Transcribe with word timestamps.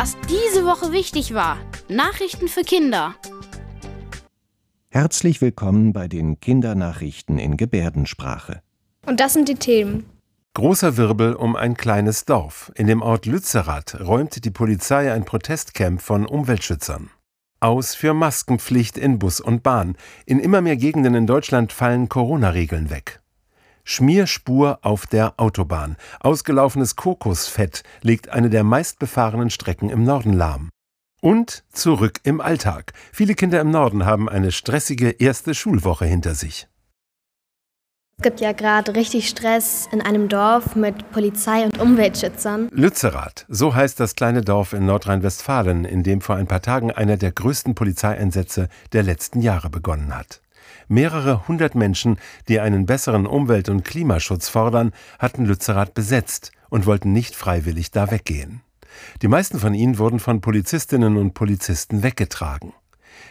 Was 0.00 0.16
diese 0.30 0.64
Woche 0.64 0.92
wichtig 0.92 1.34
war. 1.34 1.58
Nachrichten 1.88 2.46
für 2.46 2.60
Kinder. 2.60 3.16
Herzlich 4.90 5.40
willkommen 5.40 5.92
bei 5.92 6.06
den 6.06 6.38
Kindernachrichten 6.38 7.36
in 7.40 7.56
Gebärdensprache. 7.56 8.62
Und 9.06 9.18
das 9.18 9.32
sind 9.32 9.48
die 9.48 9.56
Themen. 9.56 10.06
Großer 10.54 10.96
Wirbel 10.96 11.34
um 11.34 11.56
ein 11.56 11.76
kleines 11.76 12.26
Dorf. 12.26 12.70
In 12.76 12.86
dem 12.86 13.02
Ort 13.02 13.26
Lützerath 13.26 13.98
räumte 13.98 14.40
die 14.40 14.52
Polizei 14.52 15.12
ein 15.12 15.24
Protestcamp 15.24 16.00
von 16.00 16.26
Umweltschützern. 16.26 17.10
Aus 17.58 17.96
für 17.96 18.14
Maskenpflicht 18.14 18.96
in 18.96 19.18
Bus 19.18 19.40
und 19.40 19.64
Bahn. 19.64 19.96
In 20.26 20.38
immer 20.38 20.60
mehr 20.60 20.76
Gegenden 20.76 21.16
in 21.16 21.26
Deutschland 21.26 21.72
fallen 21.72 22.08
Corona-Regeln 22.08 22.90
weg. 22.90 23.20
Schmierspur 23.88 24.80
auf 24.82 25.06
der 25.06 25.32
Autobahn. 25.38 25.96
Ausgelaufenes 26.20 26.94
Kokosfett 26.94 27.84
legt 28.02 28.28
eine 28.28 28.50
der 28.50 28.62
meistbefahrenen 28.62 29.48
Strecken 29.48 29.88
im 29.88 30.04
Norden 30.04 30.34
lahm. 30.34 30.68
Und 31.22 31.64
zurück 31.72 32.20
im 32.22 32.42
Alltag. 32.42 32.92
Viele 33.12 33.34
Kinder 33.34 33.62
im 33.62 33.70
Norden 33.70 34.04
haben 34.04 34.28
eine 34.28 34.52
stressige 34.52 35.08
erste 35.08 35.54
Schulwoche 35.54 36.04
hinter 36.04 36.34
sich. 36.34 36.68
Es 38.18 38.24
gibt 38.24 38.40
ja 38.40 38.52
gerade 38.52 38.94
richtig 38.94 39.26
Stress 39.28 39.88
in 39.90 40.02
einem 40.02 40.28
Dorf 40.28 40.76
mit 40.76 41.10
Polizei 41.10 41.64
und 41.64 41.78
Umweltschützern. 41.78 42.68
Lützerath, 42.70 43.46
so 43.48 43.74
heißt 43.74 43.98
das 44.00 44.16
kleine 44.16 44.42
Dorf 44.42 44.74
in 44.74 44.84
Nordrhein-Westfalen, 44.84 45.86
in 45.86 46.02
dem 46.02 46.20
vor 46.20 46.36
ein 46.36 46.46
paar 46.46 46.60
Tagen 46.60 46.90
einer 46.90 47.16
der 47.16 47.32
größten 47.32 47.74
Polizeieinsätze 47.74 48.68
der 48.92 49.02
letzten 49.02 49.40
Jahre 49.40 49.70
begonnen 49.70 50.14
hat. 50.14 50.42
Mehrere 50.88 51.46
hundert 51.48 51.74
Menschen, 51.74 52.18
die 52.48 52.60
einen 52.60 52.86
besseren 52.86 53.26
Umwelt- 53.26 53.68
und 53.68 53.84
Klimaschutz 53.84 54.48
fordern, 54.48 54.92
hatten 55.18 55.44
Lützerath 55.44 55.94
besetzt 55.94 56.52
und 56.70 56.86
wollten 56.86 57.12
nicht 57.12 57.34
freiwillig 57.34 57.90
da 57.90 58.10
weggehen. 58.10 58.62
Die 59.22 59.28
meisten 59.28 59.58
von 59.58 59.74
ihnen 59.74 59.98
wurden 59.98 60.20
von 60.20 60.40
Polizistinnen 60.40 61.16
und 61.16 61.34
Polizisten 61.34 62.02
weggetragen. 62.02 62.72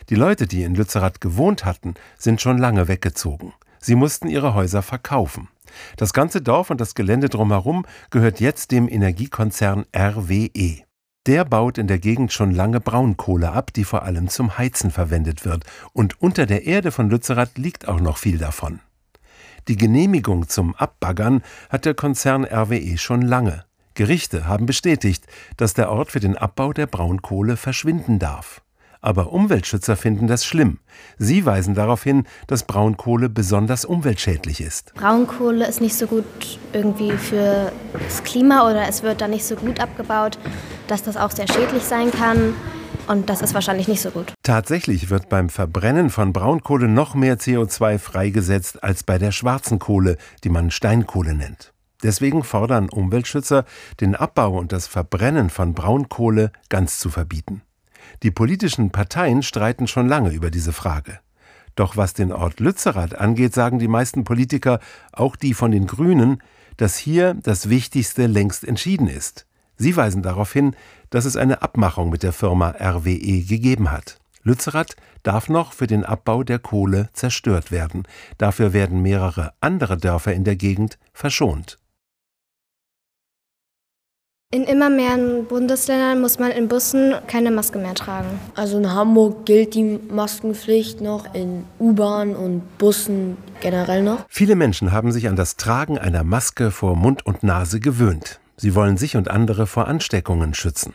Die 0.10 0.16
Leute, 0.16 0.48
die 0.48 0.64
in 0.64 0.76
Lützerath 0.76 1.22
gewohnt 1.22 1.66
hatten, 1.66 1.96
sind 2.18 2.42
schon 2.42 2.58
lange 2.58 2.88
weggezogen. 2.88 3.54
Sie 3.80 3.96
mussten 3.96 4.28
ihre 4.28 4.54
Häuser 4.54 4.82
verkaufen. 4.82 5.50
Das 5.98 6.14
ganze 6.14 6.42
Dorf 6.42 6.70
und 6.70 6.82
das 6.82 6.96
Gelände 6.96 7.30
drumherum 7.30 7.86
gehört 8.10 8.40
jetzt 8.40 8.72
dem 8.72 8.88
Energiekonzern 8.88 9.86
RWE. 9.96 10.87
Der 11.28 11.44
baut 11.44 11.78
in 11.78 11.88
der 11.88 12.00
Gegend 12.00 12.32
schon 12.32 12.52
lange 12.52 12.80
Braunkohle 12.80 13.52
ab, 13.52 13.74
die 13.74 13.84
vor 13.84 14.04
allem 14.04 14.30
zum 14.30 14.58
Heizen 14.58 14.92
verwendet 14.92 15.44
wird. 15.44 15.66
Und 15.92 16.22
unter 16.22 16.46
der 16.46 16.66
Erde 16.66 16.90
von 16.90 17.10
Lützerath 17.10 17.58
liegt 17.58 17.86
auch 17.88 18.00
noch 18.00 18.18
viel 18.18 18.38
davon. 18.38 18.80
Die 19.68 19.76
Genehmigung 19.76 20.48
zum 20.48 20.74
Abbaggern 20.76 21.44
hat 21.70 21.84
der 21.84 21.96
Konzern 21.96 22.46
RWE 22.46 22.98
schon 22.98 23.22
lange. 23.22 23.66
Gerichte 23.94 24.48
haben 24.48 24.66
bestätigt, 24.66 25.26
dass 25.58 25.74
der 25.74 25.92
Ort 25.92 26.12
für 26.12 26.22
den 26.22 26.38
Abbau 26.38 26.72
der 26.72 26.88
Braunkohle 26.88 27.58
verschwinden 27.58 28.20
darf. 28.20 28.62
Aber 29.08 29.32
Umweltschützer 29.32 29.96
finden 29.96 30.28
das 30.28 30.44
schlimm. 30.44 30.80
Sie 31.18 31.46
weisen 31.46 31.76
darauf 31.76 32.04
hin, 32.04 32.26
dass 32.48 32.64
Braunkohle 32.64 33.30
besonders 33.30 33.86
umweltschädlich 33.86 34.60
ist. 34.60 34.94
Braunkohle 34.96 35.66
ist 35.66 35.80
nicht 35.80 35.96
so 35.96 36.08
gut 36.08 36.26
irgendwie 36.74 37.12
für 37.12 37.72
das 37.94 38.26
Klima 38.26 38.70
oder 38.70 38.86
es 38.90 39.04
wird 39.04 39.22
da 39.22 39.30
nicht 39.30 39.46
so 39.46 39.56
gut 39.56 39.80
abgebaut, 39.80 40.38
dass 40.88 41.04
das 41.04 41.16
auch 41.16 41.32
sehr 41.32 41.48
schädlich 41.48 41.84
sein 41.84 42.12
kann. 42.12 42.54
Und 43.08 43.30
das 43.30 43.42
ist 43.42 43.54
wahrscheinlich 43.54 43.88
nicht 43.88 44.02
so 44.02 44.12
gut. 44.12 44.34
Tatsächlich 44.44 45.10
wird 45.10 45.30
beim 45.30 45.48
Verbrennen 45.48 46.10
von 46.10 46.34
Braunkohle 46.34 46.90
noch 46.90 47.16
mehr 47.16 47.40
CO2 47.40 48.00
freigesetzt 48.00 48.84
als 48.84 49.04
bei 49.04 49.18
der 49.18 49.32
schwarzen 49.32 49.80
Kohle, 49.80 50.18
die 50.44 50.50
man 50.50 50.70
Steinkohle 50.70 51.34
nennt. 51.34 51.72
Deswegen 52.04 52.44
fordern 52.44 52.90
Umweltschützer, 52.90 53.64
den 54.02 54.16
Abbau 54.16 54.58
und 54.58 54.74
das 54.74 54.86
Verbrennen 54.86 55.50
von 55.50 55.74
Braunkohle 55.74 56.52
ganz 56.68 57.00
zu 57.00 57.10
verbieten. 57.10 57.62
Die 58.24 58.32
politischen 58.32 58.92
Parteien 58.92 59.44
streiten 59.44 59.88
schon 59.88 60.08
lange 60.08 60.32
über 60.32 60.50
diese 60.50 60.74
Frage. 60.74 61.20
Doch 61.76 61.96
was 61.96 62.14
den 62.14 62.32
Ort 62.32 62.60
Lützerath 62.60 63.16
angeht, 63.16 63.54
sagen 63.54 63.78
die 63.78 63.88
meisten 63.88 64.24
Politiker, 64.24 64.80
auch 65.12 65.36
die 65.36 65.54
von 65.54 65.72
den 65.72 65.86
Grünen, 65.86 66.42
dass 66.78 66.98
hier 66.98 67.36
das 67.36 67.70
Wichtigste 67.70 68.26
längst 68.26 68.64
entschieden 68.64 69.08
ist. 69.08 69.46
Sie 69.78 69.96
weisen 69.96 70.24
darauf 70.24 70.52
hin, 70.52 70.76
dass 71.12 71.26
es 71.26 71.38
eine 71.38 71.62
Abmachung 71.62 72.10
mit 72.10 72.24
der 72.24 72.34
Firma 72.34 72.70
RWE 72.72 73.44
gegeben 73.44 73.92
hat. 73.92 74.20
Lützerath 74.44 74.96
darf 75.24 75.50
noch 75.50 75.74
für 75.74 75.88
den 75.88 76.04
Abbau 76.04 76.44
der 76.44 76.58
Kohle 76.58 77.10
zerstört 77.14 77.72
werden. 77.72 78.04
Dafür 78.38 78.74
werden 78.74 79.02
mehrere 79.02 79.54
andere 79.62 79.98
Dörfer 79.98 80.34
in 80.34 80.46
der 80.46 80.56
Gegend 80.56 80.98
verschont. 81.14 81.78
In 84.54 84.64
immer 84.64 84.90
mehr 84.90 85.18
Bundesländern 85.50 86.22
muss 86.22 86.40
man 86.40 86.52
in 86.52 86.70
Bussen 86.70 87.14
keine 87.28 87.52
Maske 87.52 87.80
mehr 87.80 87.96
tragen. 87.96 88.40
Also 88.56 88.78
in 88.78 88.90
Hamburg 88.90 89.46
gilt 89.46 89.74
die 89.74 90.00
Maskenpflicht 90.10 91.02
noch, 91.02 91.34
in 91.34 91.66
U-Bahn 91.82 92.34
und 92.34 92.78
Bussen 92.78 93.36
generell 93.60 94.04
noch. 94.04 94.26
Viele 94.30 94.56
Menschen 94.56 94.94
haben 94.94 95.12
sich 95.12 95.28
an 95.28 95.36
das 95.36 95.58
Tragen 95.58 95.98
einer 95.98 96.24
Maske 96.24 96.72
vor 96.72 96.96
Mund 96.96 97.26
und 97.26 97.44
Nase 97.44 97.82
gewöhnt. 97.82 98.40
Sie 98.56 98.74
wollen 98.74 98.96
sich 98.96 99.18
und 99.18 99.30
andere 99.30 99.68
vor 99.68 99.90
Ansteckungen 99.90 100.54
schützen. 100.54 100.94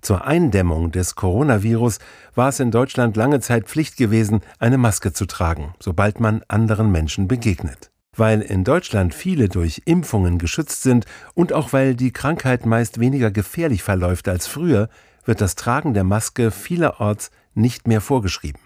Zur 0.00 0.24
Eindämmung 0.24 0.92
des 0.92 1.16
Coronavirus 1.16 1.98
war 2.36 2.50
es 2.50 2.60
in 2.60 2.70
Deutschland 2.70 3.16
lange 3.16 3.40
Zeit 3.40 3.66
Pflicht 3.66 3.96
gewesen, 3.96 4.40
eine 4.60 4.78
Maske 4.78 5.12
zu 5.12 5.26
tragen, 5.26 5.74
sobald 5.80 6.20
man 6.20 6.44
anderen 6.46 6.92
Menschen 6.92 7.26
begegnet. 7.26 7.90
Weil 8.16 8.40
in 8.40 8.64
Deutschland 8.64 9.14
viele 9.14 9.48
durch 9.48 9.82
Impfungen 9.84 10.38
geschützt 10.38 10.82
sind 10.82 11.06
und 11.34 11.52
auch 11.52 11.72
weil 11.72 11.94
die 11.94 12.12
Krankheit 12.12 12.66
meist 12.66 13.00
weniger 13.00 13.30
gefährlich 13.30 13.82
verläuft 13.82 14.28
als 14.28 14.46
früher, 14.46 14.88
wird 15.24 15.40
das 15.40 15.56
Tragen 15.56 15.94
der 15.94 16.04
Maske 16.04 16.50
vielerorts 16.50 17.30
nicht 17.54 17.88
mehr 17.88 18.00
vorgeschrieben. 18.00 18.60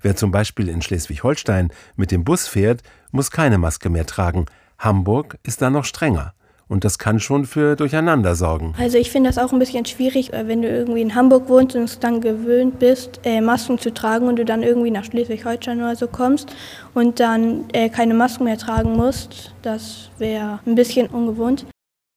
Wer 0.00 0.16
zum 0.16 0.30
Beispiel 0.30 0.68
in 0.68 0.82
Schleswig-Holstein 0.82 1.72
mit 1.96 2.10
dem 2.10 2.24
Bus 2.24 2.46
fährt, 2.48 2.82
muss 3.10 3.30
keine 3.30 3.58
Maske 3.58 3.88
mehr 3.88 4.06
tragen. 4.06 4.46
Hamburg 4.78 5.38
ist 5.42 5.62
da 5.62 5.70
noch 5.70 5.84
strenger. 5.84 6.34
Und 6.72 6.84
das 6.84 6.98
kann 6.98 7.20
schon 7.20 7.44
für 7.44 7.76
Durcheinander 7.76 8.34
sorgen. 8.34 8.72
Also 8.78 8.96
ich 8.96 9.10
finde 9.10 9.28
das 9.28 9.36
auch 9.36 9.52
ein 9.52 9.58
bisschen 9.58 9.84
schwierig, 9.84 10.32
äh, 10.32 10.48
wenn 10.48 10.62
du 10.62 10.68
irgendwie 10.68 11.02
in 11.02 11.14
Hamburg 11.14 11.50
wohnst 11.50 11.76
und 11.76 11.82
es 11.82 11.98
dann 11.98 12.22
gewöhnt 12.22 12.78
bist, 12.78 13.20
äh, 13.24 13.42
Masken 13.42 13.78
zu 13.78 13.92
tragen 13.92 14.26
und 14.26 14.36
du 14.36 14.46
dann 14.46 14.62
irgendwie 14.62 14.90
nach 14.90 15.04
Schleswig-Holstein 15.04 15.80
oder 15.82 15.96
so 15.96 16.08
kommst 16.08 16.56
und 16.94 17.20
dann 17.20 17.66
äh, 17.74 17.90
keine 17.90 18.14
Masken 18.14 18.44
mehr 18.44 18.56
tragen 18.56 18.96
musst. 18.96 19.54
Das 19.60 20.08
wäre 20.16 20.60
ein 20.64 20.74
bisschen 20.74 21.08
ungewohnt. 21.08 21.66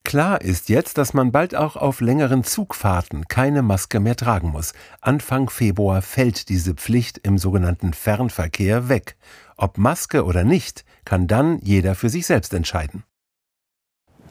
Klar 0.06 0.40
ist 0.40 0.70
jetzt, 0.70 0.98
dass 0.98 1.14
man 1.14 1.34
bald 1.34 1.54
auch 1.54 1.76
auf 1.76 2.00
längeren 2.00 2.46
Zugfahrten 2.46 3.28
keine 3.28 3.62
Maske 3.62 4.00
mehr 4.00 4.16
tragen 4.16 4.52
muss. 4.52 4.72
Anfang 5.02 5.50
Februar 5.50 6.02
fällt 6.02 6.48
diese 6.48 6.76
Pflicht 6.76 7.18
im 7.24 7.38
sogenannten 7.38 7.92
Fernverkehr 7.92 8.88
weg. 8.88 9.18
Ob 9.58 9.78
Maske 9.78 10.24
oder 10.24 10.46
nicht, 10.46 10.86
kann 11.04 11.28
dann 11.28 11.60
jeder 11.62 11.94
für 11.94 12.08
sich 12.08 12.26
selbst 12.26 12.54
entscheiden. 12.54 13.04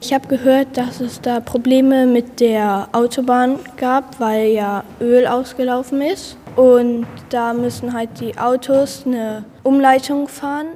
Ich 0.00 0.12
habe 0.12 0.28
gehört, 0.28 0.76
dass 0.76 1.00
es 1.00 1.20
da 1.20 1.40
Probleme 1.40 2.06
mit 2.06 2.40
der 2.40 2.88
Autobahn 2.92 3.58
gab, 3.76 4.20
weil 4.20 4.48
ja 4.48 4.84
Öl 5.00 5.26
ausgelaufen 5.26 6.02
ist. 6.02 6.36
Und 6.56 7.06
da 7.30 7.52
müssen 7.52 7.92
halt 7.92 8.20
die 8.20 8.36
Autos 8.38 9.04
eine 9.06 9.44
Umleitung 9.62 10.28
fahren. 10.28 10.66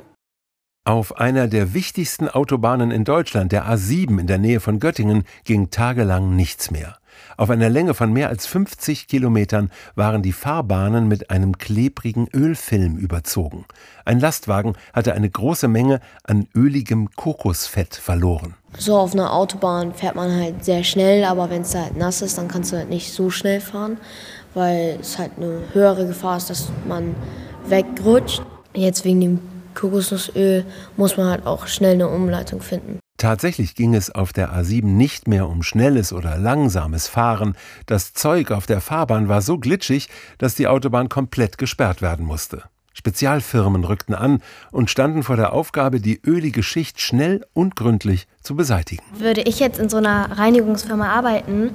Auf 0.84 1.18
einer 1.18 1.48
der 1.48 1.74
wichtigsten 1.74 2.28
Autobahnen 2.28 2.90
in 2.90 3.04
Deutschland, 3.04 3.52
der 3.52 3.66
A7 3.66 4.18
in 4.18 4.26
der 4.26 4.38
Nähe 4.38 4.60
von 4.60 4.80
Göttingen, 4.80 5.24
ging 5.44 5.70
tagelang 5.70 6.34
nichts 6.34 6.70
mehr. 6.70 6.96
Auf 7.36 7.50
einer 7.50 7.68
Länge 7.68 7.94
von 7.94 8.12
mehr 8.12 8.28
als 8.28 8.46
50 8.46 9.08
Kilometern 9.08 9.70
waren 9.94 10.22
die 10.22 10.32
Fahrbahnen 10.32 11.08
mit 11.08 11.30
einem 11.30 11.58
klebrigen 11.58 12.28
Ölfilm 12.34 12.96
überzogen. 12.96 13.64
Ein 14.04 14.20
Lastwagen 14.20 14.74
hatte 14.92 15.14
eine 15.14 15.28
große 15.28 15.68
Menge 15.68 16.00
an 16.24 16.48
öligem 16.54 17.10
Kokosfett 17.14 17.94
verloren. 17.94 18.54
So 18.76 18.96
auf 18.96 19.12
einer 19.12 19.32
Autobahn 19.32 19.94
fährt 19.94 20.14
man 20.14 20.30
halt 20.34 20.64
sehr 20.64 20.84
schnell, 20.84 21.24
aber 21.24 21.50
wenn 21.50 21.62
es 21.62 21.74
halt 21.74 21.96
nass 21.96 22.22
ist, 22.22 22.38
dann 22.38 22.48
kannst 22.48 22.72
du 22.72 22.76
halt 22.76 22.90
nicht 22.90 23.12
so 23.12 23.30
schnell 23.30 23.60
fahren, 23.60 23.98
weil 24.54 24.98
es 25.00 25.18
halt 25.18 25.32
eine 25.36 25.62
höhere 25.72 26.06
Gefahr 26.06 26.36
ist, 26.36 26.50
dass 26.50 26.70
man 26.86 27.14
wegrutscht. 27.66 28.42
Jetzt 28.74 29.04
wegen 29.04 29.20
dem 29.20 29.40
Kokosnussöl 29.74 30.64
muss 30.96 31.16
man 31.16 31.28
halt 31.28 31.46
auch 31.46 31.66
schnell 31.66 31.94
eine 31.94 32.08
Umleitung 32.08 32.60
finden. 32.60 32.98
Tatsächlich 33.18 33.74
ging 33.74 33.96
es 33.96 34.14
auf 34.14 34.32
der 34.32 34.54
A7 34.54 34.84
nicht 34.84 35.26
mehr 35.26 35.48
um 35.48 35.64
schnelles 35.64 36.12
oder 36.12 36.38
langsames 36.38 37.08
Fahren. 37.08 37.56
Das 37.86 38.14
Zeug 38.14 38.52
auf 38.52 38.66
der 38.66 38.80
Fahrbahn 38.80 39.28
war 39.28 39.42
so 39.42 39.58
glitschig, 39.58 40.08
dass 40.38 40.54
die 40.54 40.68
Autobahn 40.68 41.08
komplett 41.08 41.58
gesperrt 41.58 42.00
werden 42.00 42.24
musste. 42.24 42.62
Spezialfirmen 42.94 43.82
rückten 43.82 44.14
an 44.14 44.40
und 44.70 44.88
standen 44.88 45.24
vor 45.24 45.34
der 45.34 45.52
Aufgabe, 45.52 46.00
die 46.00 46.20
ölige 46.24 46.62
Schicht 46.62 47.00
schnell 47.00 47.44
und 47.54 47.74
gründlich 47.74 48.28
zu 48.40 48.54
beseitigen. 48.54 49.02
Würde 49.16 49.42
ich 49.42 49.58
jetzt 49.58 49.80
in 49.80 49.88
so 49.88 49.96
einer 49.96 50.38
Reinigungsfirma 50.38 51.08
arbeiten, 51.08 51.70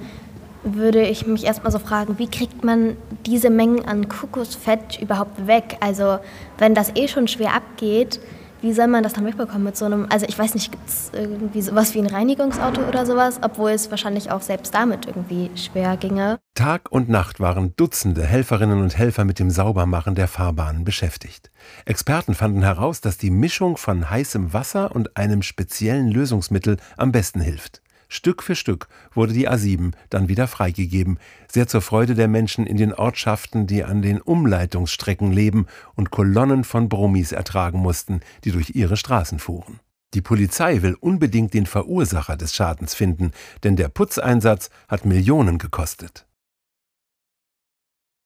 würde 0.63 1.05
ich 1.05 1.27
mich 1.27 1.43
erstmal 1.43 1.73
so 1.73 1.79
fragen, 1.79 2.19
wie 2.19 2.27
kriegt 2.27 2.63
man 2.63 2.95
diese 3.25 3.49
Mengen 3.49 3.83
an 3.83 4.07
Kokosfett 4.07 4.97
überhaupt 5.01 5.45
weg? 5.45 5.75
Also, 5.81 6.19
wenn 6.57 6.73
das 6.73 6.95
eh 6.95 7.09
schon 7.09 7.27
schwer 7.27 7.53
abgeht, 7.53 8.21
Wie 8.63 8.71
soll 8.71 8.87
man 8.87 9.03
das 9.03 9.11
dann 9.11 9.25
wegbekommen 9.25 9.65
mit 9.65 9.75
so 9.75 9.83
einem, 9.83 10.07
also 10.09 10.25
ich 10.25 10.39
weiß 10.39 10.53
nicht, 10.53 10.71
gibt 10.71 10.87
es 10.87 11.11
irgendwie 11.13 11.61
sowas 11.61 11.93
wie 11.95 11.99
ein 11.99 12.07
Reinigungsauto 12.07 12.79
oder 12.87 13.05
sowas, 13.05 13.39
obwohl 13.41 13.71
es 13.71 13.91
wahrscheinlich 13.91 14.31
auch 14.31 14.41
selbst 14.41 14.73
damit 14.73 15.05
irgendwie 15.05 15.51
schwer 15.57 15.97
ginge. 15.97 16.39
Tag 16.55 16.89
und 16.89 17.09
Nacht 17.09 17.41
waren 17.41 17.75
Dutzende 17.75 18.23
Helferinnen 18.23 18.81
und 18.81 18.97
Helfer 18.97 19.25
mit 19.25 19.39
dem 19.39 19.49
Saubermachen 19.49 20.15
der 20.15 20.29
Fahrbahnen 20.29 20.85
beschäftigt. 20.85 21.51
Experten 21.83 22.35
fanden 22.35 22.63
heraus, 22.63 23.01
dass 23.01 23.17
die 23.17 23.31
Mischung 23.31 23.75
von 23.75 24.09
heißem 24.09 24.53
Wasser 24.53 24.95
und 24.95 25.17
einem 25.17 25.41
speziellen 25.41 26.07
Lösungsmittel 26.07 26.77
am 26.95 27.11
besten 27.11 27.41
hilft. 27.41 27.82
Stück 28.13 28.43
für 28.43 28.55
Stück 28.55 28.87
wurde 29.13 29.33
die 29.33 29.49
A7 29.49 29.93
dann 30.11 30.27
wieder 30.27 30.47
freigegeben, 30.47 31.17
sehr 31.51 31.67
zur 31.67 31.81
Freude 31.81 32.13
der 32.13 32.27
Menschen 32.27 32.67
in 32.67 32.77
den 32.77 32.93
Ortschaften, 32.93 33.65
die 33.65 33.83
an 33.83 34.03
den 34.03 34.21
Umleitungsstrecken 34.21 35.31
leben 35.31 35.65
und 35.95 36.11
Kolonnen 36.11 36.63
von 36.63 36.89
Brummis 36.89 37.31
ertragen 37.31 37.79
mussten, 37.79 38.21
die 38.43 38.51
durch 38.51 38.75
ihre 38.75 38.97
Straßen 38.97 39.39
fuhren. 39.39 39.79
Die 40.13 40.21
Polizei 40.21 40.83
will 40.83 40.95
unbedingt 40.99 41.55
den 41.55 41.65
Verursacher 41.65 42.37
des 42.37 42.53
Schadens 42.53 42.93
finden, 42.93 43.31
denn 43.63 43.77
der 43.77 43.89
Putzeinsatz 43.89 44.69
hat 44.87 45.05
Millionen 45.05 45.57
gekostet. 45.57 46.27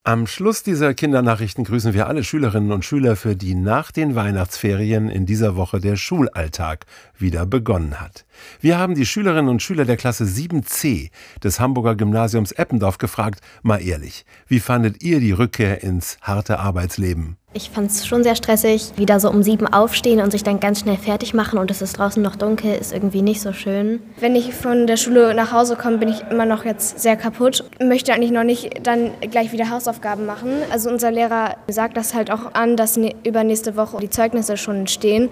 Am 0.07 0.25
Schluss 0.25 0.63
dieser 0.63 0.93
Kindernachrichten 0.93 1.65
grüßen 1.65 1.93
wir 1.93 2.07
alle 2.07 2.23
Schülerinnen 2.23 2.71
und 2.71 2.85
Schüler, 2.85 3.17
für 3.17 3.35
die 3.35 3.55
nach 3.55 3.91
den 3.91 4.15
Weihnachtsferien 4.15 5.09
in 5.09 5.25
dieser 5.25 5.57
Woche 5.57 5.81
der 5.81 5.97
Schulalltag 5.97 6.85
wieder 7.17 7.45
begonnen 7.45 7.99
hat. 7.99 8.25
Wir 8.61 8.77
haben 8.77 8.95
die 8.95 9.05
Schülerinnen 9.05 9.49
und 9.49 9.61
Schüler 9.61 9.83
der 9.83 9.97
Klasse 9.97 10.23
7c 10.23 11.11
des 11.43 11.59
Hamburger 11.59 11.95
Gymnasiums 11.95 12.53
Eppendorf 12.53 12.99
gefragt, 12.99 13.41
mal 13.63 13.85
ehrlich, 13.85 14.25
wie 14.47 14.61
fandet 14.61 15.03
ihr 15.03 15.19
die 15.19 15.33
Rückkehr 15.33 15.83
ins 15.83 16.17
harte 16.21 16.59
Arbeitsleben? 16.59 17.35
Ich 17.57 17.71
fand 17.71 17.89
es 17.89 18.05
schon 18.05 18.21
sehr 18.21 18.35
stressig. 18.35 18.91
Wieder 18.97 19.19
so 19.19 19.31
um 19.31 19.41
sieben 19.41 19.65
aufstehen 19.65 20.21
und 20.21 20.29
sich 20.29 20.43
dann 20.43 20.59
ganz 20.59 20.81
schnell 20.81 20.95
fertig 20.95 21.33
machen 21.33 21.57
und 21.57 21.71
es 21.71 21.81
ist 21.81 21.97
draußen 21.97 22.21
noch 22.21 22.35
dunkel, 22.35 22.75
ist 22.75 22.93
irgendwie 22.93 23.23
nicht 23.23 23.41
so 23.41 23.51
schön. 23.51 23.99
Wenn 24.19 24.35
ich 24.35 24.53
von 24.53 24.85
der 24.85 24.95
Schule 24.95 25.33
nach 25.33 25.51
Hause 25.51 25.75
komme, 25.75 25.97
bin 25.97 26.07
ich 26.07 26.21
immer 26.29 26.45
noch 26.45 26.65
jetzt 26.65 26.99
sehr 26.99 27.15
kaputt. 27.15 27.63
Möchte 27.81 28.13
eigentlich 28.13 28.29
noch 28.29 28.43
nicht 28.43 28.85
dann 28.85 29.09
gleich 29.31 29.53
wieder 29.53 29.71
Hausaufgaben 29.71 30.27
machen. 30.27 30.51
Also 30.71 30.91
unser 30.91 31.09
Lehrer 31.09 31.55
sagt 31.67 31.97
das 31.97 32.13
halt 32.13 32.29
auch 32.29 32.53
an, 32.53 32.77
dass 32.77 32.95
übernächste 33.23 33.75
Woche 33.75 33.97
die 34.01 34.11
Zeugnisse 34.11 34.55
schon 34.55 34.85
stehen. 34.85 35.31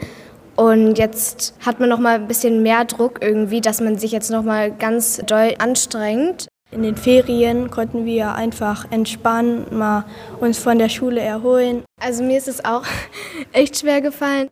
Und 0.56 0.98
jetzt 0.98 1.54
hat 1.64 1.80
man 1.80 1.90
noch 1.90 2.00
mal 2.00 2.16
ein 2.16 2.28
bisschen 2.28 2.64
mehr 2.64 2.86
Druck 2.86 3.20
irgendwie, 3.22 3.62
dass 3.62 3.82
man 3.82 4.00
sich 4.00 4.12
jetzt 4.12 4.32
noch 4.32 4.44
mal 4.44 4.72
ganz 4.72 5.22
doll 5.28 5.54
anstrengt. 5.60 6.48
In 6.76 6.84
den 6.84 6.98
Ferien 6.98 7.72
konnten 7.72 8.04
wir 8.06 8.36
einfach 8.36 8.92
entspannen, 8.92 9.78
mal 9.78 10.04
uns 10.42 10.60
von 10.60 10.78
der 10.78 10.90
Schule 10.90 11.22
erholen. 11.22 11.86
Also 12.02 12.22
mir 12.22 12.38
ist 12.38 12.50
es 12.50 12.66
auch 12.66 12.86
echt 13.54 13.80
schwer 13.80 14.02
gefallen. 14.02 14.50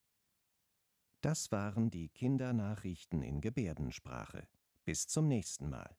Das 1.20 1.52
waren 1.52 1.92
die 1.92 2.08
Kindernachrichten 2.08 3.24
in 3.24 3.42
Gebärdensprache. 3.42 4.48
Bis 4.86 5.06
zum 5.06 5.28
nächsten 5.28 5.70
Mal. 5.70 5.90